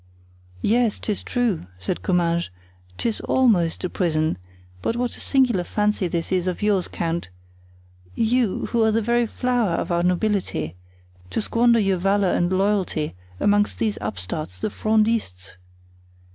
"Yes, 0.63 0.97
'tis 0.97 1.21
too 1.21 1.31
true," 1.31 1.67
said 1.77 2.01
Comminges, 2.01 2.49
"'tis 2.97 3.19
almost 3.21 3.83
a 3.83 3.89
prison; 3.91 4.39
but 4.81 4.95
what 4.95 5.15
a 5.15 5.19
singular 5.19 5.63
fancy 5.63 6.07
this 6.07 6.31
is 6.31 6.47
of 6.47 6.63
yours, 6.63 6.87
count—you, 6.87 8.65
who 8.71 8.83
are 8.83 8.89
the 8.89 9.03
very 9.03 9.27
flower 9.27 9.75
of 9.75 9.91
our 9.91 10.01
nobility—to 10.01 11.39
squander 11.39 11.79
your 11.79 11.97
valor 11.99 12.33
and 12.33 12.51
loyalty 12.51 13.13
amongst 13.39 13.77
these 13.77 13.99
upstarts, 14.01 14.57
the 14.57 14.69
Frondists! 14.71 15.57